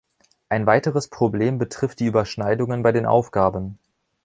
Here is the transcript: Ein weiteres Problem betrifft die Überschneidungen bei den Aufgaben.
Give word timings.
Ein 0.49 0.65
weiteres 0.65 1.09
Problem 1.09 1.59
betrifft 1.59 1.99
die 1.99 2.07
Überschneidungen 2.07 2.81
bei 2.81 2.91
den 2.91 3.05
Aufgaben. 3.05 3.77